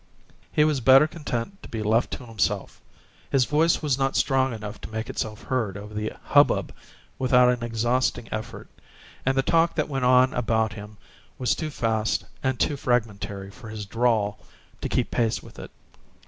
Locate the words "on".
10.05-10.33